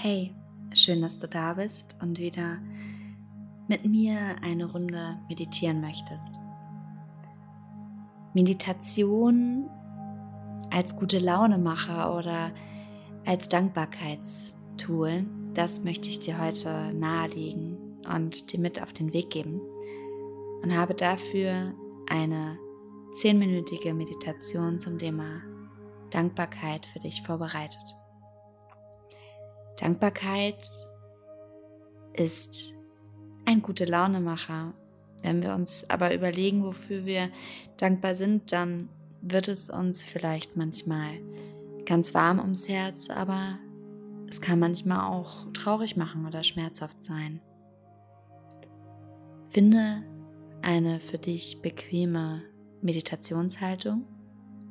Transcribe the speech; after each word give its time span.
Hey, 0.00 0.32
schön, 0.74 1.02
dass 1.02 1.18
du 1.18 1.26
da 1.26 1.54
bist 1.54 1.96
und 2.00 2.20
wieder 2.20 2.58
mit 3.66 3.84
mir 3.84 4.36
eine 4.42 4.66
Runde 4.66 5.18
meditieren 5.28 5.80
möchtest. 5.80 6.30
Meditation 8.32 9.68
als 10.70 10.94
gute 10.94 11.18
Launemacher 11.18 12.16
oder 12.16 12.52
als 13.26 13.48
Dankbarkeitstool, 13.48 15.26
das 15.54 15.82
möchte 15.82 16.08
ich 16.08 16.20
dir 16.20 16.40
heute 16.40 16.94
nahelegen 16.94 17.76
und 18.14 18.52
dir 18.52 18.60
mit 18.60 18.80
auf 18.80 18.92
den 18.92 19.12
Weg 19.12 19.30
geben 19.30 19.60
und 20.62 20.76
habe 20.76 20.94
dafür 20.94 21.74
eine 22.08 22.56
zehnminütige 23.10 23.94
Meditation 23.94 24.78
zum 24.78 24.96
Thema 24.96 25.42
Dankbarkeit 26.10 26.86
für 26.86 27.00
dich 27.00 27.22
vorbereitet. 27.22 27.97
Dankbarkeit 29.80 30.68
ist 32.12 32.74
ein 33.44 33.62
gute 33.62 33.84
Launemacher. 33.84 34.74
Wenn 35.22 35.42
wir 35.42 35.54
uns 35.54 35.88
aber 35.88 36.14
überlegen, 36.14 36.64
wofür 36.64 37.04
wir 37.04 37.30
dankbar 37.76 38.14
sind, 38.14 38.52
dann 38.52 38.88
wird 39.22 39.48
es 39.48 39.70
uns 39.70 40.04
vielleicht 40.04 40.56
manchmal 40.56 41.20
ganz 41.86 42.14
warm 42.14 42.38
ums 42.38 42.68
Herz, 42.68 43.08
aber 43.08 43.58
es 44.28 44.40
kann 44.40 44.58
manchmal 44.58 45.08
auch 45.10 45.50
traurig 45.52 45.96
machen 45.96 46.26
oder 46.26 46.44
schmerzhaft 46.44 47.02
sein. 47.02 47.40
Finde 49.46 50.02
eine 50.62 51.00
für 51.00 51.18
dich 51.18 51.62
bequeme 51.62 52.42
Meditationshaltung, 52.82 54.04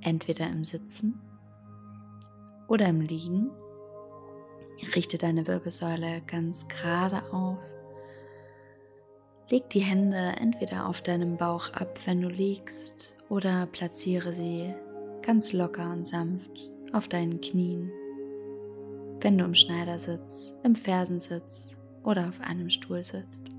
entweder 0.02 0.48
im 0.48 0.64
Sitzen 0.64 1.20
oder 2.68 2.88
im 2.88 3.02
Liegen 3.02 3.50
Richte 4.96 5.18
deine 5.18 5.48
Wirbelsäule 5.48 6.22
ganz 6.28 6.68
gerade 6.68 7.34
auf. 7.34 7.60
Leg 9.50 9.70
die 9.70 9.80
Hände 9.80 10.34
entweder 10.40 10.88
auf 10.88 11.02
deinem 11.02 11.38
Bauch 11.38 11.72
ab, 11.74 11.98
wenn 12.06 12.22
du 12.22 12.28
liegst, 12.28 13.16
oder 13.30 13.66
platziere 13.66 14.34
sie 14.34 14.74
ganz 15.22 15.54
locker 15.54 15.92
und 15.92 16.08
sanft 16.08 16.72
auf 16.94 17.08
deinen 17.08 17.42
Knien, 17.42 17.92
wenn 19.22 19.38
du 19.38 19.46
im 19.46 19.56
Schneidersitz, 19.56 20.54
im 20.64 20.76
Fersensitz 20.76 21.78
oder 22.04 22.30
auf 22.30 22.42
einem 22.42 22.70
Stuhl 22.70 23.04
sitzt. 23.04 23.50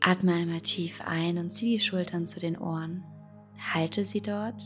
Atme 0.00 0.32
einmal 0.32 0.60
tief 0.60 1.02
ein 1.04 1.38
und 1.38 1.50
zieh 1.50 1.72
die 1.72 1.84
Schultern 1.84 2.26
zu 2.26 2.40
den 2.40 2.56
Ohren. 2.56 3.04
Halte 3.74 4.04
sie 4.04 4.20
dort 4.20 4.62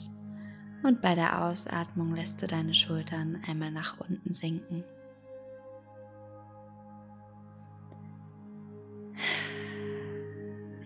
und 0.82 1.00
bei 1.00 1.14
der 1.14 1.44
Ausatmung 1.44 2.14
lässt 2.14 2.42
du 2.42 2.46
deine 2.46 2.74
Schultern 2.74 3.40
einmal 3.48 3.70
nach 3.70 4.00
unten 4.00 4.32
sinken. 4.32 4.84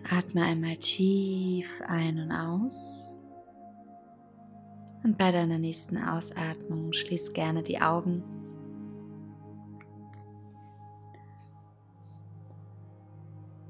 Atme 0.09 0.43
einmal 0.43 0.77
tief 0.77 1.81
ein 1.87 2.19
und 2.19 2.31
aus. 2.31 3.11
Und 5.03 5.17
bei 5.17 5.31
deiner 5.31 5.57
nächsten 5.57 5.97
Ausatmung 5.97 6.93
schließ 6.93 7.33
gerne 7.33 7.63
die 7.63 7.81
Augen. 7.81 8.23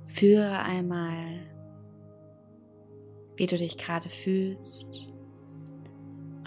Führe 0.05 0.59
einmal, 0.59 1.39
wie 3.35 3.45
du 3.45 3.57
dich 3.57 3.77
gerade 3.77 4.09
fühlst 4.09 5.11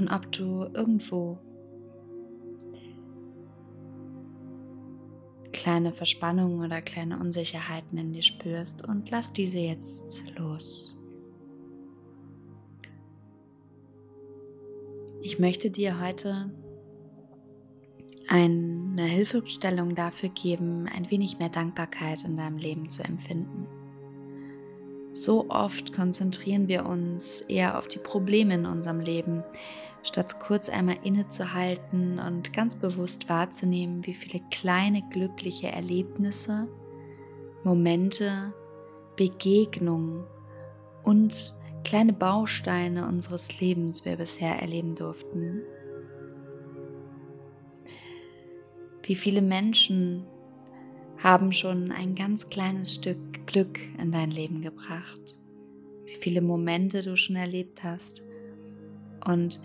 und 0.01 0.09
ob 0.09 0.33
du 0.33 0.65
irgendwo 0.73 1.39
kleine 5.53 5.93
Verspannungen 5.93 6.65
oder 6.65 6.81
kleine 6.81 7.19
Unsicherheiten 7.19 7.99
in 7.99 8.13
dir 8.13 8.23
spürst 8.23 8.87
und 8.89 9.11
lass 9.11 9.35
diese 9.35 9.59
jetzt 9.59 10.25
los. 10.39 10.97
Ich 15.21 15.39
möchte 15.39 15.71
dir 15.71 16.01
heute 16.01 16.51
eine 18.27 19.05
Hilfestellung 19.05 19.95
dafür 19.95 20.31
geben, 20.31 20.87
ein 20.87 21.11
wenig 21.11 21.39
mehr 21.39 21.51
Dankbarkeit 21.51 22.25
in 22.25 22.39
deinem 22.39 22.57
Leben 22.57 22.89
zu 22.89 23.05
empfinden. 23.05 23.67
So 25.13 25.51
oft 25.51 25.93
konzentrieren 25.93 26.69
wir 26.69 26.87
uns 26.87 27.41
eher 27.43 27.77
auf 27.77 27.89
die 27.89 27.99
Probleme 27.99 28.55
in 28.55 28.65
unserem 28.65 29.01
Leben, 29.01 29.43
statt 30.03 30.41
kurz 30.41 30.69
einmal 30.69 30.97
innezuhalten 31.03 32.19
und 32.19 32.53
ganz 32.53 32.77
bewusst 32.77 33.29
wahrzunehmen, 33.29 34.07
wie 34.07 34.15
viele 34.15 34.43
kleine 34.51 35.03
glückliche 35.11 35.69
Erlebnisse, 35.69 36.69
Momente, 37.65 38.55
Begegnungen 39.17 40.25
und 41.03 41.55
kleine 41.85 42.13
Bausteine 42.13 43.07
unseres 43.07 43.61
Lebens 43.61 44.05
wir 44.05 44.17
bisher 44.17 44.61
erleben 44.61 44.95
durften. 44.95 45.63
Wie 49.03 49.15
viele 49.15 49.43
Menschen 49.43 50.25
haben 51.23 51.53
schon 51.53 51.91
ein 51.93 52.15
ganz 52.15 52.49
kleines 52.49 52.95
Stück 52.95 53.19
Glück 53.47 53.81
in 54.01 54.13
dein 54.13 54.31
Leben 54.31 54.63
gebracht. 54.63 55.39
Wie 56.05 56.15
viele 56.15 56.41
Momente 56.41 57.03
du 57.03 57.17
schon 57.17 57.37
erlebt 57.37 57.83
hast. 57.83 58.23
Und 59.27 59.61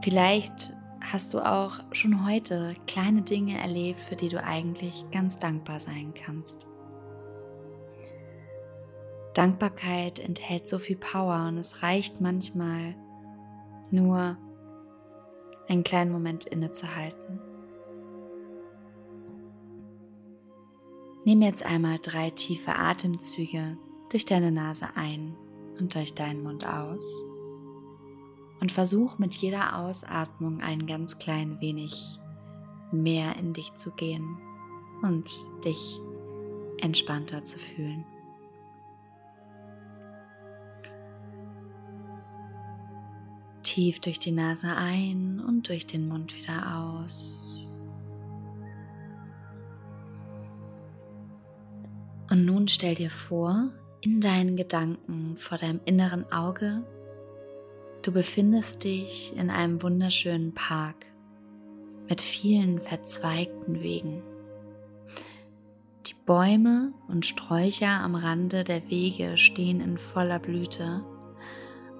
Vielleicht 0.00 0.72
hast 1.00 1.34
du 1.34 1.40
auch 1.40 1.80
schon 1.92 2.26
heute 2.26 2.74
kleine 2.86 3.22
Dinge 3.22 3.58
erlebt, 3.58 4.00
für 4.00 4.16
die 4.16 4.28
du 4.28 4.42
eigentlich 4.42 5.04
ganz 5.12 5.38
dankbar 5.38 5.80
sein 5.80 6.14
kannst. 6.14 6.66
Dankbarkeit 9.34 10.20
enthält 10.20 10.68
so 10.68 10.78
viel 10.78 10.96
Power 10.96 11.48
und 11.48 11.58
es 11.58 11.82
reicht 11.82 12.20
manchmal 12.20 12.94
nur 13.90 14.36
einen 15.68 15.82
kleinen 15.82 16.12
Moment 16.12 16.44
innezuhalten. 16.44 17.40
Nimm 21.26 21.42
jetzt 21.42 21.64
einmal 21.64 21.98
drei 22.00 22.30
tiefe 22.30 22.76
Atemzüge 22.76 23.76
durch 24.10 24.24
deine 24.24 24.52
Nase 24.52 24.86
ein 24.94 25.34
und 25.78 25.94
durch 25.94 26.14
deinen 26.14 26.42
Mund 26.42 26.66
aus 26.66 27.24
und 28.60 28.72
versuch 28.72 29.18
mit 29.18 29.34
jeder 29.34 29.78
Ausatmung 29.78 30.60
ein 30.60 30.86
ganz 30.86 31.18
klein 31.18 31.60
wenig 31.60 32.18
mehr 32.92 33.36
in 33.36 33.52
dich 33.52 33.74
zu 33.74 33.90
gehen 33.92 34.38
und 35.02 35.28
dich 35.64 36.00
entspannter 36.80 37.42
zu 37.42 37.58
fühlen. 37.58 38.04
Tief 43.62 44.00
durch 44.00 44.18
die 44.18 44.32
Nase 44.32 44.68
ein 44.76 45.40
und 45.40 45.68
durch 45.68 45.86
den 45.86 46.06
Mund 46.06 46.36
wieder 46.36 46.78
aus. 46.78 47.68
Und 52.30 52.44
nun 52.46 52.68
stell 52.68 52.94
dir 52.94 53.10
vor, 53.10 53.70
in 54.00 54.20
deinen 54.20 54.56
Gedanken 54.56 55.36
vor 55.36 55.56
deinem 55.56 55.80
inneren 55.84 56.30
Auge 56.30 56.84
Du 58.04 58.12
befindest 58.12 58.84
dich 58.84 59.34
in 59.34 59.48
einem 59.48 59.82
wunderschönen 59.82 60.52
Park 60.52 61.06
mit 62.06 62.20
vielen 62.20 62.78
verzweigten 62.78 63.82
Wegen. 63.82 64.22
Die 66.04 66.14
Bäume 66.26 66.92
und 67.08 67.24
Sträucher 67.24 67.88
am 67.88 68.14
Rande 68.14 68.62
der 68.62 68.90
Wege 68.90 69.38
stehen 69.38 69.80
in 69.80 69.96
voller 69.96 70.38
Blüte 70.38 71.02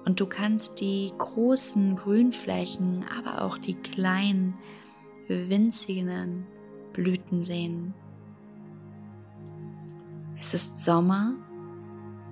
und 0.05 0.19
du 0.19 0.27
kannst 0.27 0.79
die 0.79 1.11
großen 1.17 1.95
Grünflächen, 1.95 3.03
aber 3.17 3.41
auch 3.43 3.57
die 3.57 3.73
kleinen, 3.73 4.53
winzigen 5.27 6.45
Blüten 6.93 7.41
sehen. 7.41 7.95
Es 10.39 10.53
ist 10.53 10.83
Sommer 10.83 11.33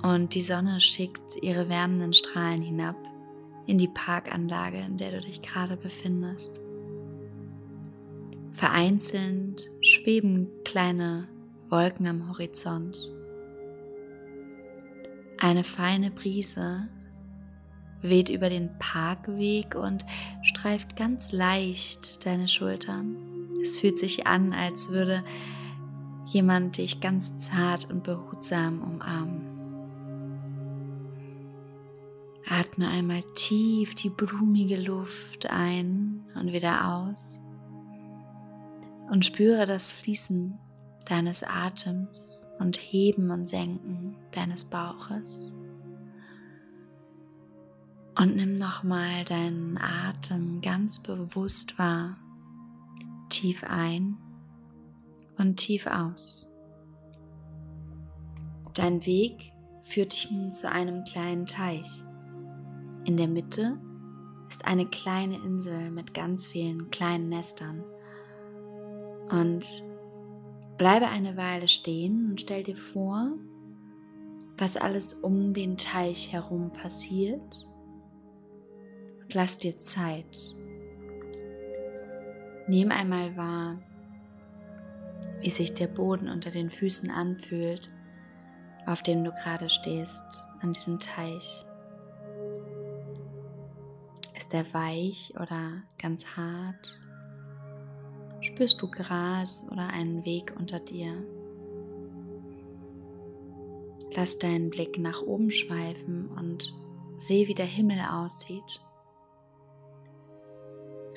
und 0.03 0.35
die 0.35 0.43
Sonne 0.43 0.79
schickt 0.79 1.41
ihre 1.41 1.69
wärmenden 1.69 2.13
Strahlen 2.13 2.61
hinab 2.61 3.12
in 3.65 3.77
die 3.77 3.87
Parkanlage, 3.87 4.77
in 4.77 4.97
der 4.97 5.11
du 5.11 5.21
dich 5.21 5.41
gerade 5.41 5.77
befindest. 5.77 6.59
Vereinzelt 8.51 9.71
schweben 9.81 10.49
kleine 10.63 11.27
Wolken 11.69 12.07
am 12.07 12.29
Horizont. 12.29 12.97
Eine 15.39 15.63
feine 15.63 16.11
Brise 16.11 16.87
weht 18.01 18.29
über 18.29 18.49
den 18.49 18.69
Parkweg 18.79 19.75
und 19.75 20.05
streift 20.41 20.95
ganz 20.95 21.31
leicht 21.31 22.25
deine 22.25 22.47
Schultern. 22.47 23.15
Es 23.61 23.79
fühlt 23.79 23.97
sich 23.97 24.27
an, 24.27 24.51
als 24.53 24.91
würde 24.91 25.23
jemand 26.27 26.77
dich 26.77 26.99
ganz 26.99 27.35
zart 27.37 27.89
und 27.89 28.03
behutsam 28.03 28.81
umarmen. 28.81 29.52
Atme 32.49 32.89
einmal 32.89 33.23
tief 33.35 33.95
die 33.95 34.09
blumige 34.09 34.77
Luft 34.77 35.49
ein 35.49 36.25
und 36.35 36.51
wieder 36.51 36.93
aus. 36.93 37.39
Und 39.09 39.25
spüre 39.25 39.65
das 39.65 39.91
Fließen 39.91 40.57
deines 41.07 41.43
Atems 41.43 42.47
und 42.59 42.77
Heben 42.77 43.31
und 43.31 43.47
Senken 43.47 44.15
deines 44.31 44.65
Bauches. 44.65 45.55
Und 48.19 48.35
nimm 48.35 48.53
nochmal 48.53 49.23
deinen 49.25 49.77
Atem 49.77 50.61
ganz 50.61 51.01
bewusst 51.01 51.77
wahr. 51.79 52.17
Tief 53.29 53.63
ein 53.63 54.17
und 55.37 55.57
tief 55.57 55.87
aus. 55.87 56.47
Dein 58.73 59.05
Weg 59.05 59.51
führt 59.83 60.13
dich 60.13 60.31
nun 60.31 60.51
zu 60.51 60.71
einem 60.71 61.03
kleinen 61.03 61.45
Teich. 61.45 62.03
In 63.05 63.17
der 63.17 63.27
Mitte 63.27 63.77
ist 64.47 64.65
eine 64.65 64.85
kleine 64.85 65.35
Insel 65.35 65.91
mit 65.91 66.13
ganz 66.13 66.47
vielen 66.47 66.89
kleinen 66.89 67.27
Nestern. 67.27 67.83
Und 69.29 69.83
bleibe 70.77 71.09
eine 71.09 71.35
Weile 71.35 71.67
stehen 71.67 72.29
und 72.29 72.39
stell 72.39 72.63
dir 72.63 72.77
vor, 72.77 73.33
was 74.57 74.77
alles 74.77 75.15
um 75.15 75.53
den 75.53 75.77
Teich 75.77 76.31
herum 76.31 76.71
passiert. 76.71 77.67
Und 79.21 79.33
lass 79.33 79.57
dir 79.57 79.79
Zeit. 79.79 80.55
Nimm 82.67 82.91
einmal 82.91 83.35
wahr, 83.35 83.81
wie 85.41 85.49
sich 85.49 85.73
der 85.73 85.87
Boden 85.87 86.29
unter 86.29 86.51
den 86.51 86.69
Füßen 86.69 87.11
anfühlt, 87.11 87.89
auf 88.85 89.01
dem 89.01 89.25
du 89.25 89.31
gerade 89.31 89.69
stehst, 89.69 90.23
an 90.61 90.71
diesem 90.71 90.99
Teich. 90.99 91.65
Ist 94.53 94.59
er 94.59 94.73
weich 94.75 95.33
oder 95.41 95.81
ganz 95.97 96.27
hart? 96.37 97.01
Spürst 98.39 98.79
du 98.79 98.87
Gras 98.87 99.67
oder 99.71 99.87
einen 99.87 100.23
Weg 100.25 100.53
unter 100.55 100.79
dir? 100.79 101.11
Lass 104.15 104.37
deinen 104.37 104.69
Blick 104.69 104.99
nach 104.99 105.23
oben 105.23 105.49
schweifen 105.49 106.29
und 106.37 106.71
seh, 107.17 107.47
wie 107.47 107.55
der 107.55 107.65
Himmel 107.65 107.97
aussieht. 108.11 108.79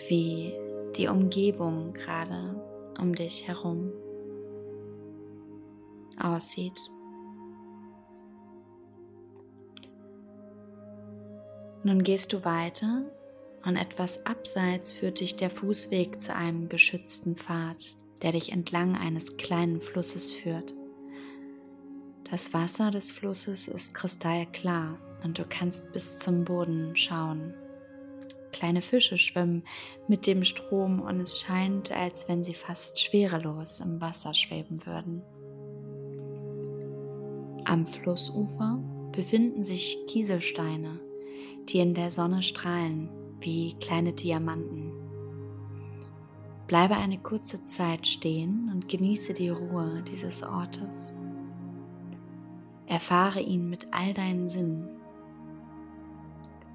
Wie 0.08 0.54
die 0.96 1.08
Umgebung 1.08 1.92
gerade 1.92 2.58
um 2.98 3.14
dich 3.14 3.46
herum 3.46 3.92
aussieht. 6.18 6.80
Nun 11.84 12.02
gehst 12.02 12.32
du 12.32 12.42
weiter 12.42 13.04
und 13.66 13.76
etwas 13.76 14.24
abseits 14.26 14.92
führt 14.92 15.20
dich 15.20 15.36
der 15.36 15.50
Fußweg 15.50 16.20
zu 16.20 16.34
einem 16.34 16.68
geschützten 16.68 17.34
Pfad, 17.34 17.96
der 18.22 18.32
dich 18.32 18.52
entlang 18.52 18.96
eines 18.96 19.36
kleinen 19.36 19.80
Flusses 19.80 20.32
führt. 20.32 20.72
Das 22.30 22.54
Wasser 22.54 22.90
des 22.92 23.10
Flusses 23.10 23.68
ist 23.68 23.92
kristallklar 23.92 24.98
und 25.24 25.38
du 25.38 25.44
kannst 25.48 25.92
bis 25.92 26.20
zum 26.20 26.44
Boden 26.44 26.94
schauen. 26.94 27.54
Kleine 28.52 28.82
Fische 28.82 29.18
schwimmen 29.18 29.64
mit 30.08 30.26
dem 30.26 30.44
Strom 30.44 31.00
und 31.00 31.20
es 31.20 31.40
scheint, 31.40 31.90
als 31.90 32.28
wenn 32.28 32.42
sie 32.42 32.54
fast 32.54 33.00
schwerelos 33.00 33.80
im 33.80 34.00
Wasser 34.00 34.32
schweben 34.32 34.86
würden. 34.86 35.22
Am 37.64 37.84
Flussufer 37.84 38.78
befinden 39.10 39.64
sich 39.64 39.98
Kieselsteine, 40.06 41.00
die 41.68 41.80
in 41.80 41.94
der 41.94 42.12
Sonne 42.12 42.42
strahlen 42.42 43.10
wie 43.46 43.74
kleine 43.74 44.12
Diamanten. 44.12 44.90
Bleibe 46.66 46.96
eine 46.96 47.16
kurze 47.16 47.62
Zeit 47.62 48.08
stehen 48.08 48.72
und 48.74 48.88
genieße 48.88 49.34
die 49.34 49.50
Ruhe 49.50 50.02
dieses 50.02 50.42
Ortes. 50.42 51.14
Erfahre 52.88 53.40
ihn 53.40 53.70
mit 53.70 53.86
all 53.92 54.12
deinen 54.14 54.48
Sinnen. 54.48 54.88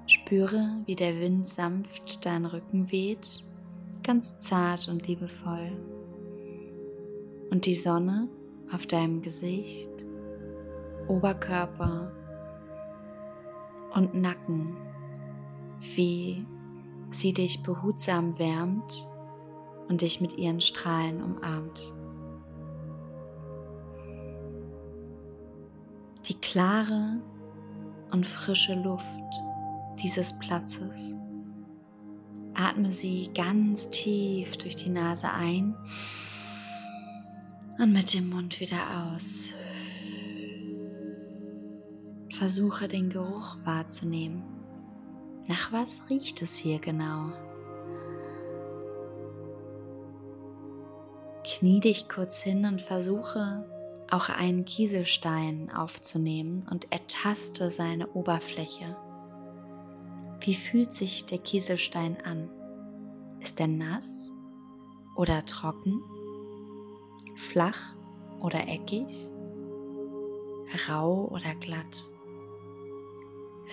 Spüre, 0.06 0.66
wie 0.86 0.94
der 0.96 1.20
Wind 1.20 1.46
sanft 1.46 2.24
deinen 2.24 2.46
Rücken 2.46 2.90
weht, 2.90 3.44
ganz 4.02 4.38
zart 4.38 4.88
und 4.88 5.06
liebevoll. 5.06 5.72
Und 7.50 7.66
die 7.66 7.76
Sonne 7.76 8.28
auf 8.72 8.86
deinem 8.86 9.20
Gesicht 9.20 9.90
Oberkörper 11.06 12.10
und 13.94 14.14
Nacken, 14.14 14.74
wie 15.94 16.46
sie 17.14 17.32
dich 17.32 17.62
behutsam 17.62 18.38
wärmt 18.38 19.08
und 19.88 20.00
dich 20.00 20.20
mit 20.20 20.38
ihren 20.38 20.60
Strahlen 20.60 21.22
umarmt. 21.22 21.94
Die 26.28 26.34
klare 26.34 27.20
und 28.10 28.26
frische 28.26 28.74
Luft 28.74 29.20
dieses 30.02 30.38
Platzes. 30.38 31.16
Atme 32.54 32.92
sie 32.92 33.30
ganz 33.34 33.90
tief 33.90 34.56
durch 34.56 34.76
die 34.76 34.90
Nase 34.90 35.32
ein 35.32 35.74
und 37.78 37.92
mit 37.92 38.14
dem 38.14 38.30
Mund 38.30 38.60
wieder 38.60 39.12
aus 39.12 39.54
versuche 42.42 42.88
den 42.88 43.08
Geruch 43.08 43.56
wahrzunehmen. 43.64 44.42
Nach 45.48 45.72
was 45.72 46.08
riecht 46.08 46.42
es 46.42 46.56
hier 46.56 46.78
genau? 46.78 47.32
Knie 51.44 51.80
dich 51.80 52.08
kurz 52.08 52.40
hin 52.42 52.64
und 52.64 52.80
versuche 52.80 53.66
auch 54.10 54.28
einen 54.28 54.64
Kieselstein 54.64 55.70
aufzunehmen 55.74 56.66
und 56.70 56.92
ertaste 56.92 57.70
seine 57.70 58.08
Oberfläche. 58.12 58.96
Wie 60.40 60.54
fühlt 60.54 60.92
sich 60.92 61.24
der 61.24 61.38
Kieselstein 61.38 62.18
an? 62.24 62.50
Ist 63.40 63.58
er 63.58 63.68
nass 63.68 64.32
oder 65.16 65.44
trocken? 65.46 66.02
Flach 67.36 67.94
oder 68.40 68.68
eckig? 68.68 69.30
Rau 70.88 71.28
oder 71.28 71.54
glatt? 71.56 72.10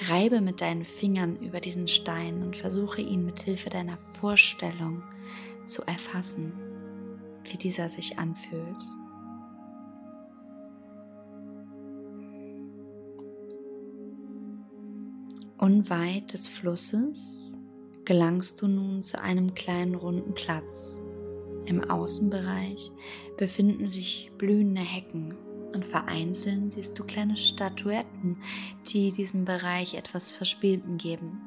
Reibe 0.07 0.41
mit 0.41 0.61
deinen 0.61 0.85
Fingern 0.85 1.35
über 1.37 1.59
diesen 1.59 1.87
Stein 1.87 2.41
und 2.41 2.55
versuche 2.55 3.01
ihn 3.01 3.25
mit 3.25 3.39
Hilfe 3.41 3.69
deiner 3.69 3.97
Vorstellung 3.97 5.03
zu 5.65 5.83
erfassen, 5.83 6.53
wie 7.43 7.57
dieser 7.57 7.89
sich 7.89 8.17
anfühlt. 8.17 8.81
Unweit 15.57 16.31
des 16.31 16.47
Flusses 16.47 17.57
gelangst 18.05 18.61
du 18.61 18.67
nun 18.67 19.01
zu 19.01 19.21
einem 19.21 19.53
kleinen 19.53 19.95
runden 19.95 20.33
Platz. 20.33 21.01
Im 21.65 21.83
Außenbereich 21.83 22.91
befinden 23.37 23.87
sich 23.87 24.31
blühende 24.37 24.81
Hecken 24.81 25.35
und 25.73 25.85
vereinzelt 25.85 26.71
siehst 26.71 26.97
du 26.97 27.03
kleine 27.03 27.37
Statuetten, 27.37 28.37
die 28.87 29.11
diesem 29.11 29.45
Bereich 29.45 29.93
etwas 29.95 30.31
Verspielten 30.31 30.97
geben. 30.97 31.41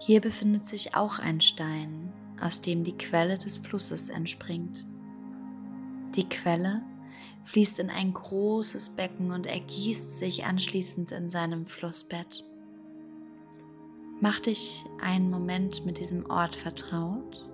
Hier 0.00 0.20
befindet 0.20 0.66
sich 0.66 0.94
auch 0.94 1.18
ein 1.18 1.40
Stein, 1.40 2.12
aus 2.40 2.60
dem 2.60 2.84
die 2.84 2.96
Quelle 2.96 3.36
des 3.38 3.58
Flusses 3.58 4.08
entspringt. 4.08 4.86
Die 6.16 6.28
Quelle 6.28 6.82
fließt 7.42 7.78
in 7.78 7.90
ein 7.90 8.12
großes 8.12 8.90
Becken 8.90 9.32
und 9.32 9.46
ergießt 9.46 10.18
sich 10.18 10.44
anschließend 10.44 11.12
in 11.12 11.28
seinem 11.28 11.66
Flussbett. 11.66 12.44
Mach 14.20 14.40
dich 14.40 14.84
einen 15.00 15.30
Moment 15.30 15.86
mit 15.86 15.98
diesem 15.98 16.28
Ort 16.28 16.56
vertraut 16.56 17.46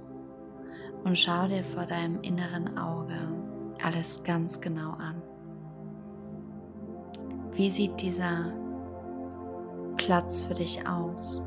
und 1.05 1.19
schau 1.19 1.47
dir 1.47 1.63
vor 1.63 1.85
deinem 1.85 2.21
inneren 2.23 2.79
Auge 2.79 3.34
alles 3.85 4.23
ganz 4.25 4.61
genau 4.61 4.93
an. 4.93 5.23
Wie 7.53 7.71
sieht 7.71 8.01
dieser 8.01 8.53
Platz 9.97 10.45
für 10.45 10.55
dich 10.55 10.89
aus, 10.89 11.43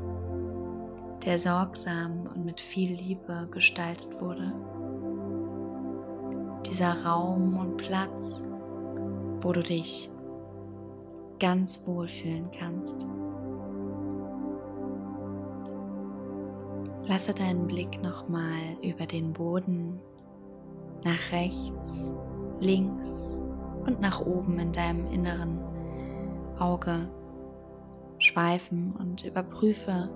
der 1.24 1.38
sorgsam 1.38 2.28
und 2.34 2.44
mit 2.44 2.60
viel 2.60 2.94
Liebe 2.94 3.48
gestaltet 3.50 4.20
wurde? 4.20 4.52
Dieser 6.66 7.04
Raum 7.04 7.56
und 7.56 7.76
Platz, 7.76 8.44
wo 9.40 9.52
du 9.52 9.62
dich 9.62 10.10
ganz 11.40 11.86
wohlfühlen 11.86 12.50
kannst. 12.58 13.06
Lasse 17.06 17.32
deinen 17.32 17.66
Blick 17.66 18.02
nochmal 18.02 18.76
über 18.82 19.06
den 19.06 19.32
Boden 19.32 20.00
nach 21.04 21.32
rechts, 21.32 22.12
links 22.60 23.38
und 23.86 24.00
nach 24.00 24.20
oben 24.20 24.58
in 24.58 24.72
deinem 24.72 25.06
inneren 25.06 25.58
Auge 26.58 27.08
schweifen 28.18 28.94
und 28.98 29.24
überprüfe, 29.24 30.10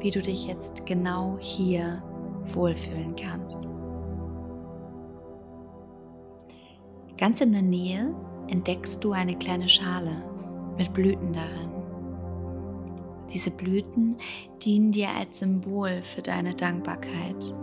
wie 0.00 0.10
du 0.10 0.22
dich 0.22 0.46
jetzt 0.46 0.86
genau 0.86 1.36
hier 1.38 2.02
wohlfühlen 2.46 3.14
kannst. 3.16 3.58
Ganz 7.16 7.40
in 7.40 7.52
der 7.52 7.62
Nähe 7.62 8.14
entdeckst 8.48 9.04
du 9.04 9.12
eine 9.12 9.36
kleine 9.36 9.68
Schale 9.68 10.24
mit 10.78 10.92
Blüten 10.92 11.32
darin. 11.32 11.70
Diese 13.32 13.50
Blüten 13.50 14.16
dienen 14.62 14.90
dir 14.90 15.08
als 15.18 15.40
Symbol 15.40 16.02
für 16.02 16.22
deine 16.22 16.54
Dankbarkeit. 16.54 17.54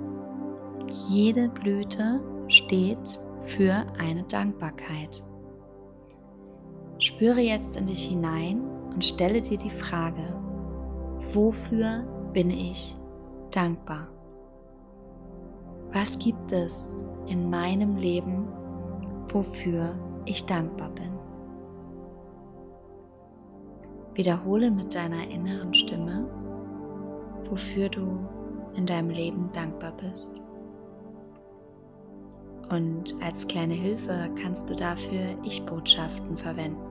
Jede 1.10 1.50
Blüte 1.50 2.22
steht 2.48 3.22
für 3.42 3.86
eine 4.00 4.24
Dankbarkeit. 4.24 5.24
Spüre 7.00 7.40
jetzt 7.40 7.76
in 7.76 7.86
dich 7.86 8.06
hinein 8.06 8.62
und 8.94 9.06
stelle 9.06 9.42
dir 9.42 9.58
die 9.58 9.70
Frage, 9.70 10.24
wofür 11.34 12.06
bin 12.34 12.50
ich 12.50 12.96
dankbar? 13.52 14.08
Was 15.94 16.18
gibt 16.20 16.52
es 16.52 17.04
in 17.28 17.50
meinem 17.50 17.96
Leben, 17.96 18.48
wofür 19.28 19.96
ich 20.26 20.46
dankbar 20.46 20.90
bin? 20.90 21.12
Wiederhole 24.16 24.72
mit 24.72 24.96
deiner 24.96 25.30
inneren 25.30 25.74
Stimme, 25.74 26.28
wofür 27.50 27.90
du 27.90 28.20
in 28.76 28.86
deinem 28.86 29.12
Leben 29.12 29.48
dankbar 29.54 29.94
bist. 29.98 30.42
Und 32.70 33.16
als 33.22 33.48
kleine 33.48 33.74
Hilfe 33.74 34.30
kannst 34.42 34.70
du 34.70 34.76
dafür 34.76 35.24
Ich-Botschaften 35.44 36.38
verwenden. 36.38 36.82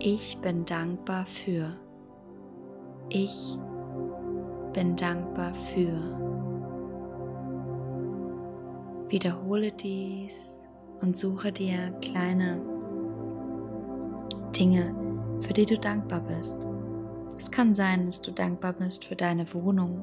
Ich 0.00 0.38
bin 0.38 0.64
dankbar 0.64 1.24
für. 1.24 1.72
Ich 3.10 3.56
bin 4.72 4.96
dankbar 4.96 5.54
für. 5.54 5.92
Wiederhole 9.08 9.70
dies 9.70 10.68
und 11.00 11.16
suche 11.16 11.52
dir 11.52 11.92
kleine 12.02 12.60
Dinge, 14.58 14.94
für 15.40 15.52
die 15.52 15.66
du 15.66 15.78
dankbar 15.78 16.20
bist. 16.20 16.66
Es 17.38 17.50
kann 17.50 17.72
sein, 17.72 18.06
dass 18.06 18.20
du 18.20 18.32
dankbar 18.32 18.72
bist 18.72 19.04
für 19.04 19.14
deine 19.14 19.52
Wohnung, 19.54 20.02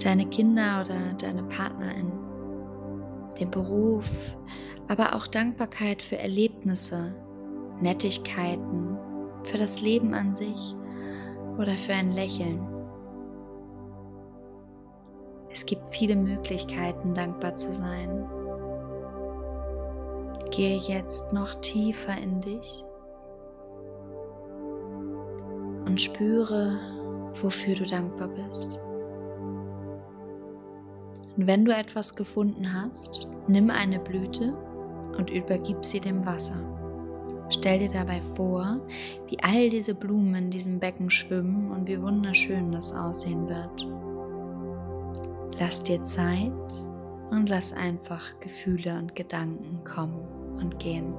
deine 0.00 0.26
Kinder 0.26 0.82
oder 0.84 1.14
deine 1.20 1.44
Partnerin 1.44 2.21
den 3.34 3.50
Beruf, 3.50 4.08
aber 4.88 5.14
auch 5.14 5.26
Dankbarkeit 5.26 6.02
für 6.02 6.18
Erlebnisse, 6.18 7.14
Nettigkeiten, 7.80 8.96
für 9.44 9.58
das 9.58 9.80
Leben 9.80 10.14
an 10.14 10.34
sich 10.34 10.76
oder 11.58 11.72
für 11.72 11.94
ein 11.94 12.12
Lächeln. 12.12 12.66
Es 15.50 15.66
gibt 15.66 15.86
viele 15.88 16.16
Möglichkeiten, 16.16 17.14
dankbar 17.14 17.56
zu 17.56 17.72
sein. 17.72 18.26
Gehe 20.50 20.78
jetzt 20.78 21.32
noch 21.32 21.54
tiefer 21.60 22.16
in 22.22 22.40
dich 22.40 22.84
und 25.86 26.00
spüre, 26.00 26.78
wofür 27.42 27.74
du 27.74 27.84
dankbar 27.84 28.28
bist. 28.28 28.80
Und 31.36 31.46
wenn 31.46 31.64
du 31.64 31.74
etwas 31.74 32.14
gefunden 32.14 32.72
hast, 32.72 33.28
nimm 33.48 33.70
eine 33.70 33.98
Blüte 33.98 34.54
und 35.18 35.30
übergib 35.30 35.84
sie 35.84 36.00
dem 36.00 36.24
Wasser. 36.26 36.62
Stell 37.50 37.80
dir 37.80 37.88
dabei 37.88 38.22
vor, 38.22 38.80
wie 39.28 39.38
all 39.42 39.68
diese 39.68 39.94
Blumen 39.94 40.34
in 40.34 40.50
diesem 40.50 40.78
Becken 40.78 41.10
schwimmen 41.10 41.70
und 41.70 41.86
wie 41.86 42.00
wunderschön 42.00 42.72
das 42.72 42.92
aussehen 42.92 43.48
wird. 43.48 43.86
Lass 45.60 45.82
dir 45.82 46.02
Zeit 46.02 46.50
und 47.30 47.48
lass 47.48 47.72
einfach 47.72 48.40
Gefühle 48.40 48.98
und 48.98 49.14
Gedanken 49.14 49.84
kommen 49.84 50.56
und 50.58 50.78
gehen. 50.78 51.14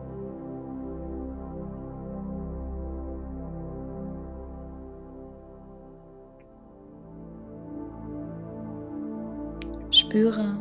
Spüre, 9.93 10.57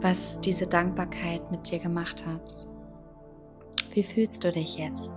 was 0.00 0.40
diese 0.40 0.64
Dankbarkeit 0.64 1.50
mit 1.50 1.68
dir 1.68 1.80
gemacht 1.80 2.24
hat. 2.24 2.64
Wie 3.92 4.04
fühlst 4.04 4.44
du 4.44 4.52
dich 4.52 4.78
jetzt? 4.78 5.12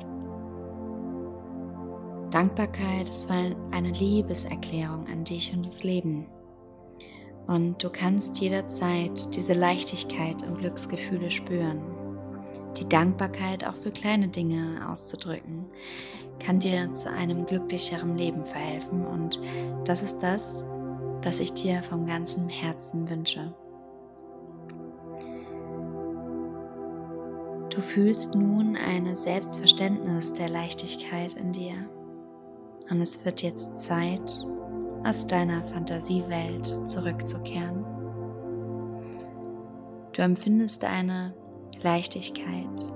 Dankbarkeit 2.31 3.07
ist 3.07 3.29
eine 3.29 3.91
Liebeserklärung 3.91 5.05
an 5.11 5.23
dich 5.25 5.53
und 5.53 5.63
das 5.63 5.83
Leben. 5.83 6.25
Und 7.45 7.83
du 7.83 7.91
kannst 7.91 8.39
jederzeit 8.39 9.35
diese 9.35 9.53
Leichtigkeit 9.53 10.41
und 10.47 10.57
Glücksgefühle 10.57 11.29
spüren. 11.29 11.83
Die 12.77 12.89
Dankbarkeit 12.89 13.67
auch 13.67 13.75
für 13.75 13.91
kleine 13.91 14.29
Dinge 14.29 14.89
auszudrücken, 14.89 15.67
kann 16.39 16.59
dir 16.59 16.91
zu 16.93 17.11
einem 17.11 17.45
glücklicheren 17.45 18.17
Leben 18.17 18.43
verhelfen. 18.43 19.05
Und 19.05 19.39
das 19.85 20.01
ist 20.01 20.17
das, 20.23 20.63
was 21.23 21.39
ich 21.39 21.53
dir 21.53 21.81
vom 21.83 22.05
ganzen 22.05 22.49
Herzen 22.49 23.09
wünsche. 23.09 23.53
Du 27.69 27.81
fühlst 27.81 28.35
nun 28.35 28.75
ein 28.75 29.15
Selbstverständnis 29.15 30.33
der 30.33 30.49
Leichtigkeit 30.49 31.33
in 31.33 31.51
dir. 31.51 31.75
Und 32.89 33.01
es 33.01 33.25
wird 33.25 33.41
jetzt 33.41 33.77
Zeit, 33.79 34.45
aus 35.03 35.27
deiner 35.27 35.63
Fantasiewelt 35.65 36.65
zurückzukehren. 36.85 37.83
Du 40.13 40.21
empfindest 40.21 40.83
eine 40.85 41.33
Leichtigkeit. 41.81 42.93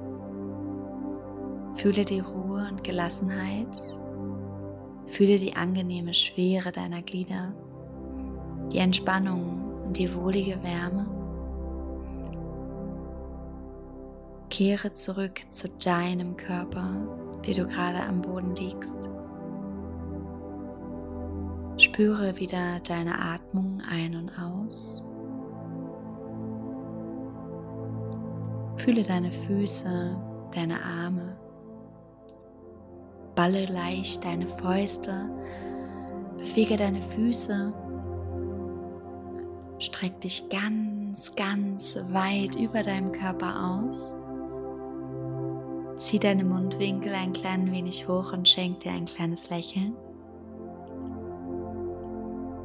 Fühle 1.75 2.05
die 2.05 2.19
Ruhe 2.19 2.67
und 2.69 2.83
Gelassenheit. 2.83 3.67
Fühle 5.07 5.37
die 5.37 5.55
angenehme 5.55 6.13
Schwere 6.13 6.71
deiner 6.71 7.01
Glieder 7.01 7.53
die 8.71 8.79
Entspannung 8.79 9.83
und 9.85 9.97
die 9.97 10.13
wohlige 10.13 10.61
Wärme. 10.63 11.07
Kehre 14.49 14.93
zurück 14.93 15.41
zu 15.49 15.69
deinem 15.69 16.35
Körper, 16.37 16.89
wie 17.43 17.53
du 17.53 17.65
gerade 17.65 18.01
am 18.01 18.21
Boden 18.21 18.55
liegst. 18.55 18.99
Spüre 21.77 22.37
wieder 22.37 22.79
deine 22.87 23.19
Atmung 23.19 23.81
ein 23.91 24.15
und 24.15 24.31
aus. 24.39 25.03
Fühle 28.77 29.03
deine 29.03 29.31
Füße, 29.31 30.17
deine 30.55 30.81
Arme. 30.81 31.37
Balle 33.35 33.65
leicht 33.65 34.25
deine 34.25 34.47
Fäuste. 34.47 35.29
Bewege 36.37 36.77
deine 36.77 37.01
Füße 37.01 37.73
Streck 39.79 40.19
dich 40.21 40.49
ganz, 40.49 41.35
ganz 41.35 41.99
weit 42.11 42.55
über 42.55 42.81
deinem 42.81 43.11
Körper 43.11 43.79
aus. 43.79 44.15
Zieh 45.97 46.19
deine 46.19 46.43
Mundwinkel 46.43 47.13
ein 47.13 47.31
klein 47.31 47.71
wenig 47.71 48.07
hoch 48.07 48.33
und 48.33 48.47
schenk 48.47 48.79
dir 48.79 48.91
ein 48.91 49.05
kleines 49.05 49.49
Lächeln. 49.49 49.93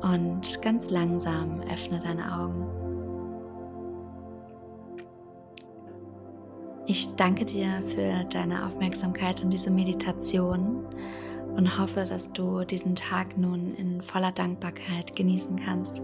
Und 0.02 0.60
ganz 0.62 0.90
langsam 0.90 1.60
öffne 1.72 2.00
deine 2.00 2.40
Augen. 2.40 2.66
Ich 6.86 7.14
danke 7.14 7.44
dir 7.44 7.68
für 7.86 8.24
deine 8.24 8.66
Aufmerksamkeit 8.66 9.42
und 9.44 9.50
diese 9.50 9.70
Meditation 9.70 10.84
und 11.54 11.78
hoffe, 11.78 12.04
dass 12.08 12.32
du 12.32 12.64
diesen 12.64 12.96
Tag 12.96 13.38
nun 13.38 13.74
in 13.76 14.00
voller 14.02 14.32
Dankbarkeit 14.32 15.14
genießen 15.14 15.60
kannst. 15.64 16.02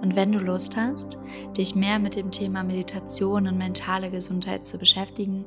Und 0.00 0.16
wenn 0.16 0.32
du 0.32 0.38
Lust 0.38 0.76
hast, 0.76 1.18
dich 1.56 1.74
mehr 1.74 1.98
mit 1.98 2.16
dem 2.16 2.30
Thema 2.30 2.62
Meditation 2.62 3.48
und 3.48 3.58
mentale 3.58 4.10
Gesundheit 4.10 4.66
zu 4.66 4.78
beschäftigen, 4.78 5.44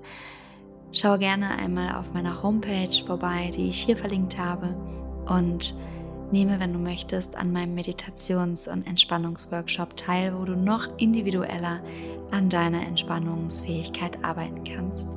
schau 0.91 1.17
gerne 1.17 1.57
einmal 1.57 1.95
auf 1.95 2.13
meiner 2.13 2.41
Homepage 2.41 3.03
vorbei, 3.05 3.51
die 3.55 3.69
ich 3.69 3.81
hier 3.81 3.97
verlinkt 3.97 4.37
habe 4.37 4.75
und 5.27 5.75
nehme, 6.31 6.59
wenn 6.59 6.73
du 6.73 6.79
möchtest, 6.79 7.35
an 7.35 7.51
meinem 7.51 7.75
Meditations- 7.75 8.67
und 8.67 8.87
Entspannungsworkshop 8.87 9.97
teil, 9.97 10.35
wo 10.37 10.45
du 10.45 10.55
noch 10.55 10.87
individueller 10.97 11.81
an 12.31 12.49
deiner 12.49 12.85
Entspannungsfähigkeit 12.85 14.23
arbeiten 14.23 14.63
kannst. 14.63 15.07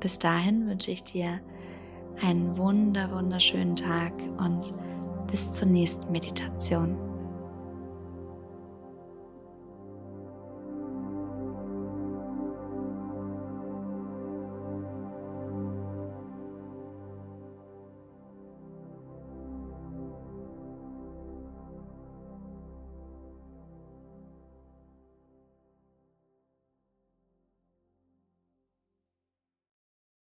Bis 0.00 0.18
dahin 0.18 0.68
wünsche 0.68 0.90
ich 0.90 1.02
dir 1.04 1.40
einen 2.22 2.56
wunder 2.56 3.10
wunderschönen 3.12 3.76
Tag 3.76 4.12
und 4.38 4.72
bis 5.30 5.52
zur 5.52 5.68
nächsten 5.68 6.10
Meditation. 6.12 7.05